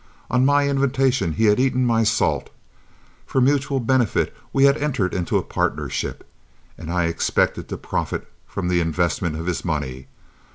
On 0.31 0.43
my 0.43 0.67
invitation 0.67 1.33
he 1.33 1.45
had 1.45 1.59
eaten 1.59 1.85
my 1.85 2.01
salt. 2.03 2.49
For 3.27 3.39
mutual 3.39 3.79
benefit 3.79 4.35
we 4.51 4.63
had 4.63 4.75
entered 4.77 5.13
into 5.13 5.37
a 5.37 5.43
partnership, 5.43 6.27
and 6.75 6.91
I 6.91 7.05
expected 7.05 7.67
to 7.69 7.77
profit 7.77 8.27
from 8.47 8.67
the 8.67 8.81
investment 8.81 9.35
of 9.35 9.45
his 9.45 9.63
money. 9.63 10.07